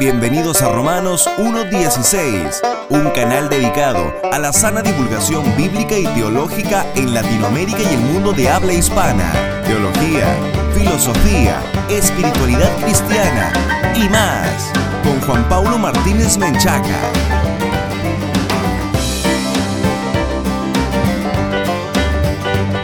[0.00, 7.12] Bienvenidos a Romanos 1.16, un canal dedicado a la sana divulgación bíblica y teológica en
[7.12, 9.30] Latinoamérica y el mundo de habla hispana.
[9.66, 10.24] Teología,
[10.74, 11.60] filosofía,
[11.90, 13.52] espiritualidad cristiana
[13.94, 14.72] y más.
[15.04, 16.98] Con Juan Paulo Martínez Menchaca.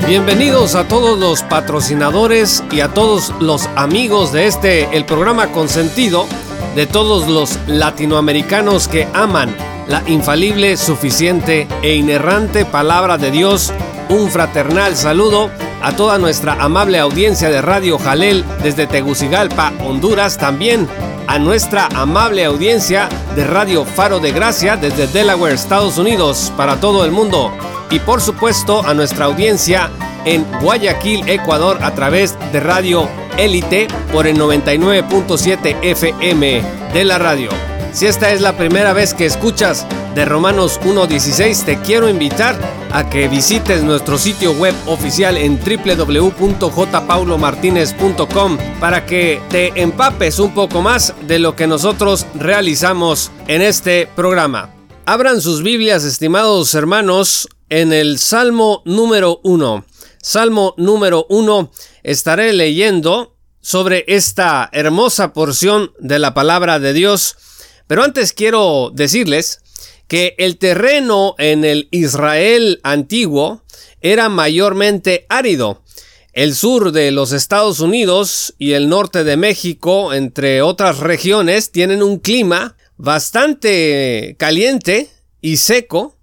[0.06, 6.28] Bienvenidos a todos los patrocinadores y a todos los amigos de este, el programa Consentido,
[6.76, 9.56] de todos los latinoamericanos que aman
[9.88, 13.72] la infalible, suficiente e inerrante palabra de Dios.
[14.10, 15.50] Un fraternal saludo
[15.82, 20.86] a toda nuestra amable audiencia de Radio Jalel desde Tegucigalpa, Honduras, también
[21.26, 27.06] a nuestra amable audiencia de Radio Faro de Gracia desde Delaware, Estados Unidos, para todo
[27.06, 27.50] el mundo
[27.90, 29.90] y por supuesto a nuestra audiencia
[30.26, 33.08] en Guayaquil, Ecuador a través de Radio
[33.38, 37.50] Élite por el 99.7 FM de la radio.
[37.92, 42.56] Si esta es la primera vez que escuchas de Romanos 1.16, te quiero invitar
[42.92, 50.82] a que visites nuestro sitio web oficial en www.jpaulomartinez.com para que te empapes un poco
[50.82, 54.70] más de lo que nosotros realizamos en este programa.
[55.06, 59.84] Abran sus Biblias, estimados hermanos, en el Salmo número 1.
[60.26, 61.70] Salmo número 1
[62.02, 67.36] estaré leyendo sobre esta hermosa porción de la palabra de Dios.
[67.86, 69.60] Pero antes quiero decirles
[70.08, 73.62] que el terreno en el Israel antiguo
[74.00, 75.84] era mayormente árido.
[76.32, 82.02] El sur de los Estados Unidos y el norte de México, entre otras regiones, tienen
[82.02, 85.08] un clima bastante caliente
[85.40, 86.16] y seco,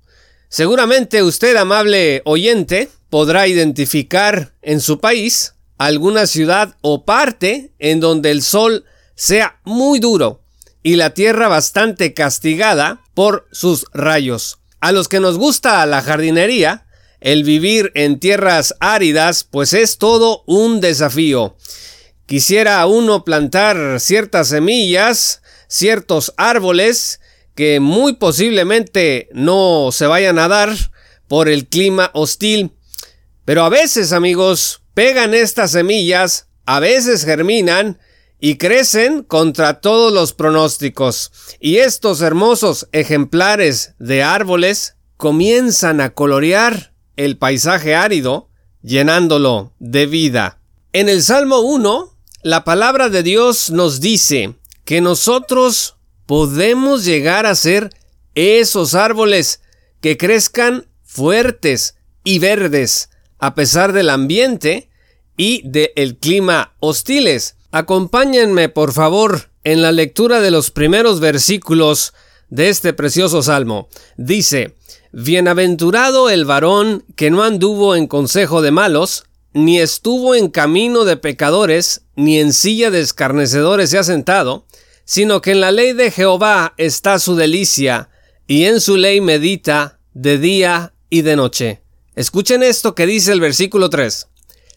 [0.53, 8.31] Seguramente usted, amable oyente, podrá identificar en su país alguna ciudad o parte en donde
[8.31, 10.41] el sol sea muy duro
[10.81, 14.57] y la tierra bastante castigada por sus rayos.
[14.79, 16.87] A los que nos gusta la jardinería,
[17.19, 21.55] el vivir en tierras áridas pues es todo un desafío.
[22.25, 27.19] Quisiera uno plantar ciertas semillas, ciertos árboles,
[27.53, 30.75] que muy posiblemente no se vayan a dar
[31.27, 32.71] por el clima hostil.
[33.45, 37.99] Pero a veces, amigos, pegan estas semillas, a veces germinan
[38.39, 41.31] y crecen contra todos los pronósticos.
[41.59, 48.49] Y estos hermosos ejemplares de árboles comienzan a colorear el paisaje árido,
[48.81, 50.59] llenándolo de vida.
[50.93, 54.55] En el Salmo 1, la palabra de Dios nos dice
[54.85, 57.89] que nosotros podemos llegar a ser
[58.35, 59.61] esos árboles
[60.01, 63.09] que crezcan fuertes y verdes
[63.43, 64.87] a pesar del ambiente
[65.35, 67.57] y del clima hostiles.
[67.71, 72.13] Acompáñenme por favor en la lectura de los primeros versículos
[72.47, 73.89] de este precioso salmo.
[74.15, 74.77] Dice,
[75.11, 81.17] Bienaventurado el varón que no anduvo en consejo de malos, ni estuvo en camino de
[81.17, 84.67] pecadores, ni en silla de escarnecedores se ha sentado,
[85.03, 88.07] sino que en la ley de Jehová está su delicia,
[88.47, 91.82] y en su ley medita de día y de noche.
[92.15, 94.27] Escuchen esto que dice el versículo 3.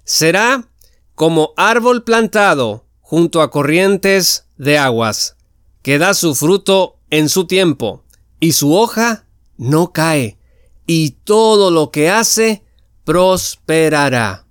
[0.04, 0.69] Será
[1.14, 5.36] como árbol plantado junto a corrientes de aguas,
[5.82, 8.04] que da su fruto en su tiempo,
[8.41, 9.26] y su hoja
[9.56, 10.38] no cae,
[10.86, 12.64] y todo lo que hace
[13.04, 14.47] prosperará.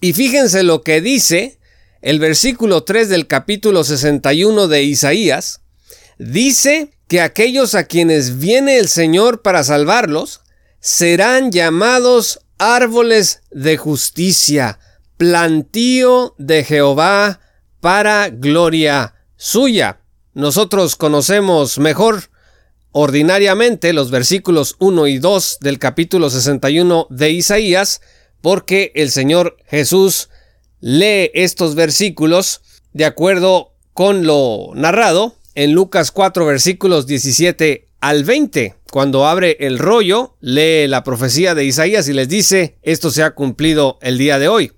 [0.00, 1.58] Y fíjense lo que dice
[2.02, 5.60] el versículo 3 del capítulo 61 de Isaías,
[6.18, 10.40] dice que aquellos a quienes viene el Señor para salvarlos
[10.80, 14.78] serán llamados árboles de justicia,
[15.16, 17.40] plantío de Jehová
[17.80, 20.00] para gloria suya.
[20.34, 22.30] Nosotros conocemos mejor
[22.92, 28.00] ordinariamente los versículos 1 y 2 del capítulo 61 de Isaías,
[28.40, 30.30] porque el Señor Jesús
[30.80, 38.75] lee estos versículos de acuerdo con lo narrado en Lucas 4 versículos 17 al 20.
[38.90, 43.34] Cuando abre el rollo, lee la profecía de Isaías y les dice, esto se ha
[43.34, 44.72] cumplido el día de hoy.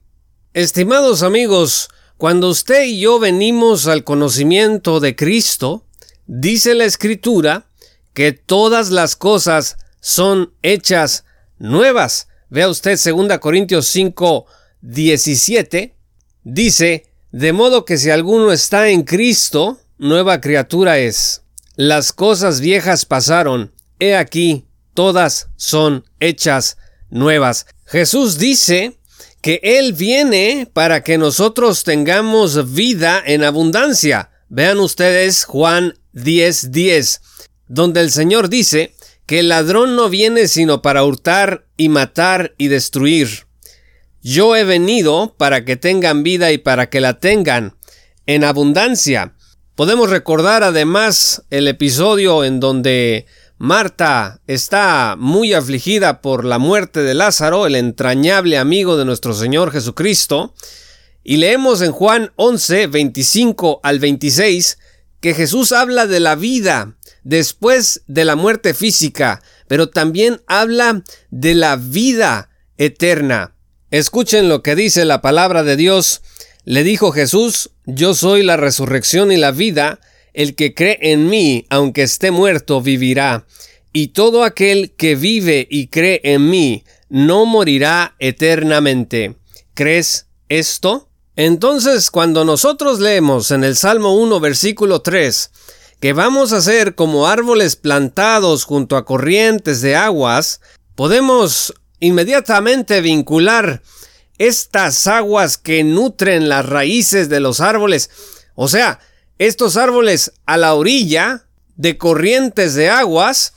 [0.54, 5.84] Estimados amigos, cuando usted y yo venimos al conocimiento de Cristo,
[6.26, 7.66] dice la Escritura
[8.12, 11.24] que todas las cosas son hechas
[11.58, 12.28] nuevas.
[12.50, 14.46] Vea usted 2 Corintios 5
[14.80, 15.96] 17
[16.44, 21.42] dice, de modo que si alguno está en Cristo, nueva criatura es.
[21.76, 26.76] Las cosas viejas pasaron, he aquí, todas son hechas
[27.10, 27.66] nuevas.
[27.86, 28.98] Jesús dice
[29.40, 34.30] que Él viene para que nosotros tengamos vida en abundancia.
[34.48, 37.20] Vean ustedes Juan 10:10,
[37.66, 38.94] donde el Señor dice
[39.26, 43.46] que el ladrón no viene sino para hurtar y matar y destruir.
[44.22, 47.76] Yo he venido para que tengan vida y para que la tengan
[48.26, 49.34] en abundancia.
[49.74, 53.26] Podemos recordar además el episodio en donde
[53.58, 59.72] Marta está muy afligida por la muerte de Lázaro, el entrañable amigo de nuestro Señor
[59.72, 60.54] Jesucristo,
[61.24, 64.78] y leemos en Juan 11, 25 al 26,
[65.20, 71.56] que Jesús habla de la vida después de la muerte física, pero también habla de
[71.56, 73.56] la vida eterna.
[73.90, 76.22] Escuchen lo que dice la palabra de Dios.
[76.64, 79.98] Le dijo Jesús, Yo soy la resurrección y la vida,
[80.34, 83.46] el que cree en mí, aunque esté muerto, vivirá.
[83.92, 89.36] Y todo aquel que vive y cree en mí, no morirá eternamente.
[89.74, 91.08] ¿Crees esto?
[91.36, 95.50] Entonces, cuando nosotros leemos en el Salmo 1, versículo 3,
[96.00, 100.60] que vamos a ser como árboles plantados junto a corrientes de aguas,
[100.94, 103.82] podemos inmediatamente vincular
[104.38, 108.10] estas aguas que nutren las raíces de los árboles,
[108.54, 109.00] o sea,
[109.38, 111.46] estos árboles a la orilla
[111.76, 113.54] de corrientes de aguas,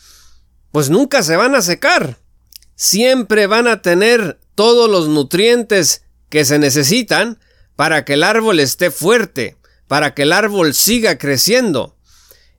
[0.72, 2.20] pues nunca se van a secar.
[2.76, 7.40] Siempre van a tener todos los nutrientes que se necesitan
[7.76, 9.58] para que el árbol esté fuerte,
[9.88, 11.98] para que el árbol siga creciendo.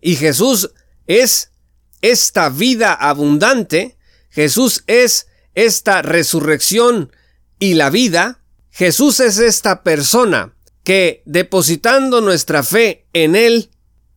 [0.00, 0.70] Y Jesús
[1.06, 1.52] es
[2.00, 3.96] esta vida abundante,
[4.30, 7.12] Jesús es esta resurrección
[7.60, 8.40] y la vida,
[8.70, 10.54] Jesús es esta persona
[10.84, 13.70] que, depositando nuestra fe en Él,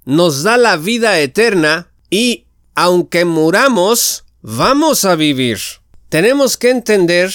[0.06, 2.46] nos da la vida eterna y,
[2.76, 5.60] aunque muramos, vamos a vivir.
[6.10, 7.32] Tenemos que entender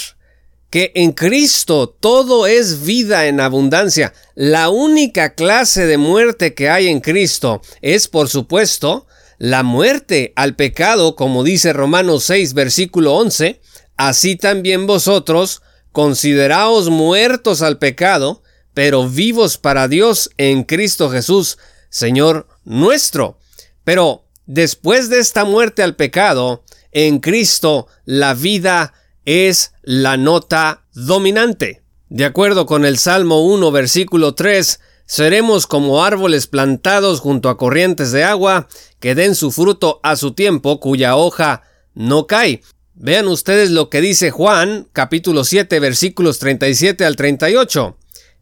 [0.71, 4.12] que en Cristo todo es vida en abundancia.
[4.35, 9.06] La única clase de muerte que hay en Cristo es, por supuesto,
[9.38, 13.61] la muerte al pecado, como dice Romanos 6, versículo 11,
[13.97, 15.61] Así también vosotros,
[15.93, 18.43] consideraos muertos al pecado,
[18.75, 21.58] pero vivos para Dios en Cristo Jesús,
[21.88, 23.38] Señor nuestro.
[23.84, 28.94] Pero después de esta muerte al pecado, en Cristo la vida
[29.25, 31.82] es la nota dominante.
[32.08, 38.11] De acuerdo con el Salmo 1, versículo 3, seremos como árboles plantados junto a corrientes
[38.12, 38.69] de agua,
[38.99, 41.62] que den su fruto a su tiempo, cuya hoja
[41.94, 42.62] no cae.
[42.94, 47.96] Vean ustedes lo que dice Juan, capítulo 7, versículos 37 al 38.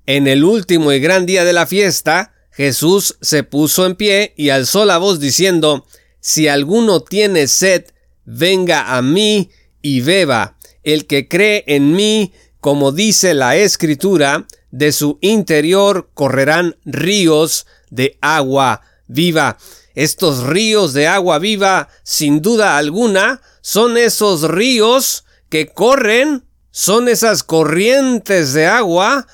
[0.08, 4.48] En el último y gran día de la fiesta, Jesús se puso en pie y
[4.48, 5.86] alzó la voz diciendo,
[6.18, 7.84] Si alguno tiene sed,
[8.24, 9.50] venga a mí
[9.82, 10.56] y beba.
[10.82, 18.16] El que cree en mí, como dice la Escritura, de su interior correrán ríos de
[18.22, 19.58] agua viva.
[19.94, 27.42] Estos ríos de agua viva, sin duda alguna, son esos ríos que corren, son esas
[27.42, 29.26] corrientes de agua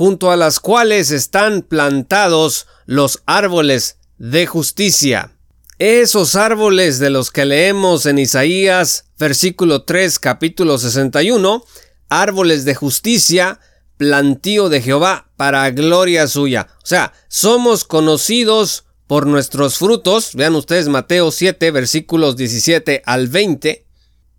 [0.00, 5.32] junto a las cuales están plantados los árboles de justicia.
[5.78, 11.62] Esos árboles de los que leemos en Isaías versículo 3 capítulo 61,
[12.08, 13.60] árboles de justicia,
[13.98, 16.68] plantío de Jehová para gloria suya.
[16.82, 23.84] O sea, somos conocidos por nuestros frutos, vean ustedes Mateo 7 versículos 17 al 20,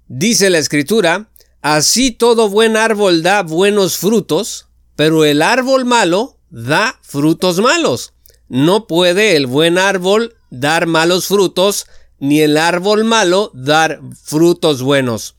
[0.07, 1.29] dice la escritura,
[1.61, 4.65] así todo buen árbol da buenos frutos,
[5.01, 8.13] pero el árbol malo da frutos malos.
[8.49, 11.87] No puede el buen árbol dar malos frutos,
[12.19, 15.33] ni el árbol malo dar frutos buenos.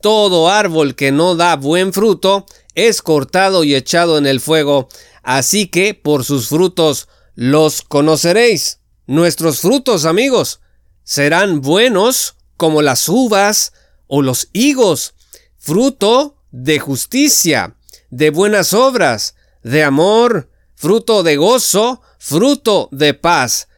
[0.00, 4.88] Todo árbol que no da buen fruto es cortado y echado en el fuego,
[5.22, 8.80] así que por sus frutos los conoceréis.
[9.06, 10.60] Nuestros frutos, amigos,
[11.04, 13.74] serán buenos como las uvas
[14.06, 15.12] o los higos,
[15.58, 17.76] fruto de justicia,
[18.12, 23.68] de buenas obras, de amor, fruto de gozo, fruto de paz.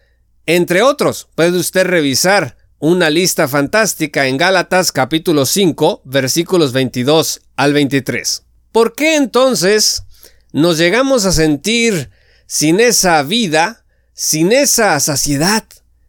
[0.44, 7.72] Entre otros, puede usted revisar una lista fantástica en Gálatas capítulo 5 versículos 22 al
[7.74, 8.42] 23.
[8.72, 10.02] ¿Por qué entonces
[10.52, 12.10] nos llegamos a sentir
[12.46, 15.64] sin esa vida, sin esa saciedad,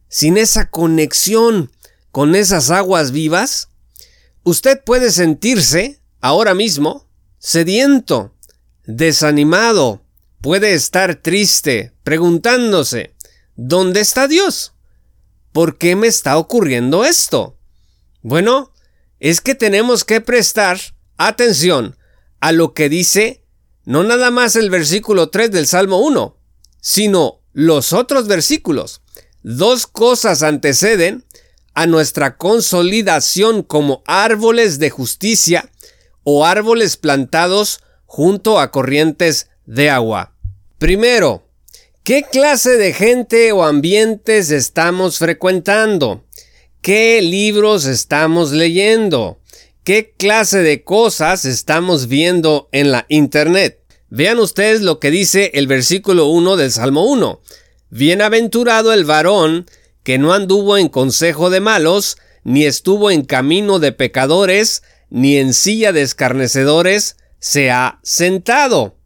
[0.10, 1.72] sin esa conexión
[2.12, 3.70] con esas aguas vivas?
[4.42, 7.05] Usted puede sentirse ahora mismo
[7.46, 8.34] sediento,
[8.86, 10.02] desanimado,
[10.42, 13.14] puede estar triste, preguntándose,
[13.56, 14.74] ¿dónde está Dios?
[15.52, 17.56] ¿Por qué me está ocurriendo esto?
[18.24, 18.74] Bueno,
[19.20, 20.80] es que tenemos que prestar
[21.18, 21.96] atención
[22.40, 23.44] a lo que dice
[23.84, 26.36] no nada más el versículo 3 del Salmo 1,
[26.82, 29.04] sino los otros versículos.
[29.44, 31.24] dos cosas anteceden
[31.76, 35.70] a nuestra consolidación como árboles de justicia
[36.26, 40.34] o árboles plantados junto a corrientes de agua.
[40.78, 41.48] Primero,
[42.04, 46.26] ¿qué clase de gente o ambientes estamos frecuentando?
[46.82, 49.40] ¿Qué libros estamos leyendo?
[49.84, 53.80] ¿Qué clase de cosas estamos viendo en la Internet?
[54.10, 57.40] Vean ustedes lo que dice el versículo 1 del Salmo 1.
[57.92, 59.68] Bienaventurado el varón
[60.04, 64.84] que no anduvo en consejo de malos, ni estuvo en camino de pecadores,
[65.16, 68.98] ni en silla de escarnecedores se ha sentado.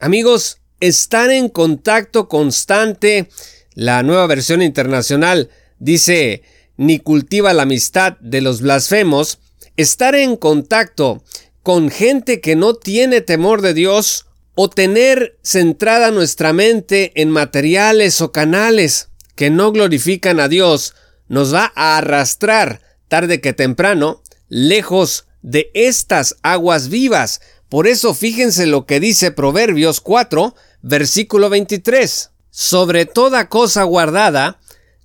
[0.00, 3.28] Amigos, estar en contacto constante,
[3.74, 6.42] la nueva versión internacional dice,
[6.76, 9.38] ni cultiva la amistad de los blasfemos,
[9.76, 11.22] estar en contacto
[11.62, 14.26] con gente que no tiene temor de Dios
[14.56, 20.96] o tener centrada nuestra mente en materiales o canales que no glorifican a Dios
[21.28, 27.40] nos va a arrastrar tarde que temprano lejos de estas aguas vivas.
[27.68, 32.30] Por eso fíjense lo que dice Proverbios 4, versículo 23.
[32.50, 34.58] Sobre toda cosa guardada,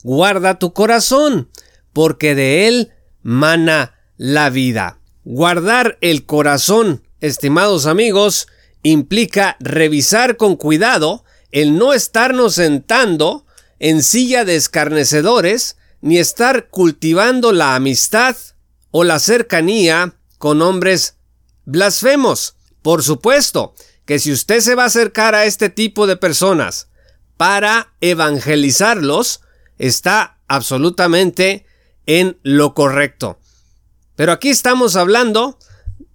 [0.04, 1.50] guarda tu corazón,
[1.92, 5.00] porque de él mana la vida.
[5.24, 8.48] Guardar el corazón, estimados amigos,
[8.82, 13.46] implica revisar con cuidado el no estarnos sentando
[13.80, 18.36] en silla de escarnecedores, ni estar cultivando la amistad
[18.96, 21.18] o la cercanía con hombres
[21.66, 22.56] blasfemos.
[22.84, 23.74] Por supuesto
[24.06, 26.90] que si usted se va a acercar a este tipo de personas
[27.36, 29.42] para evangelizarlos,
[29.80, 31.66] está absolutamente
[32.06, 33.40] en lo correcto.
[34.16, 35.58] Pero aquí estamos hablando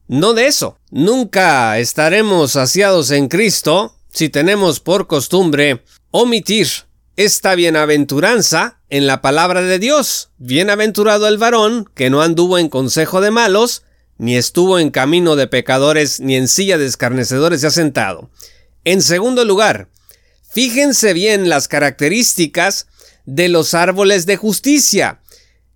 [0.07, 0.79] no de eso.
[0.93, 5.83] Nunca estaremos saciados en Cristo si tenemos por costumbre
[6.13, 6.69] omitir
[7.19, 10.31] esta bienaventuranza en la palabra de Dios.
[10.39, 13.83] Bienaventurado el varón que no anduvo en consejo de malos,
[14.19, 18.31] ni estuvo en camino de pecadores, ni en silla de escarnecedores se ha sentado.
[18.85, 19.89] En segundo lugar,
[20.49, 22.87] fíjense bien las características
[23.27, 25.21] de los árboles de justicia.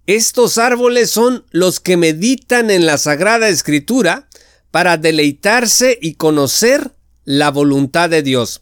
[0.06, 4.28] Estos árboles son los que meditan en la Sagrada Escritura
[4.70, 6.94] para deleitarse y conocer
[7.24, 8.60] la voluntad de Dios.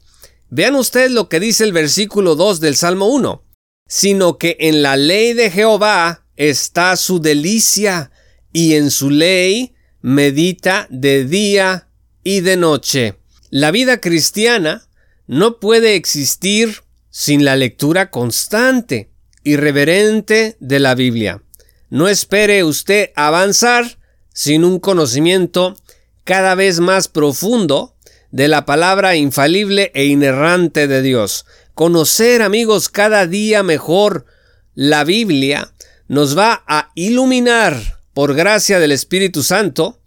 [0.51, 3.45] Vean ustedes lo que dice el versículo 2 del Salmo 1.
[3.87, 8.11] Sino que en la ley de Jehová está su delicia,
[8.53, 11.89] y en su ley medita de día
[12.25, 13.15] y de noche.
[13.51, 14.89] La vida cristiana
[15.27, 19.11] no puede existir sin la lectura constante
[19.45, 21.43] irreverente de la Biblia.
[21.89, 23.99] No espere usted avanzar
[24.33, 25.77] sin un conocimiento
[26.25, 27.97] cada vez más profundo
[28.31, 31.47] de la palabra infalible e inerrante de Dios.
[31.75, 34.27] Conocer, amigos, cada día mejor
[34.75, 35.73] la Biblia
[36.09, 40.01] nos va a iluminar por gracia del Espíritu Santo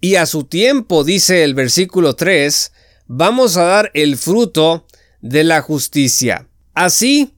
[0.00, 2.72] y a su tiempo, dice el versículo 3,
[3.06, 4.86] vamos a dar el fruto
[5.20, 6.48] de la justicia.
[6.74, 7.34] Así,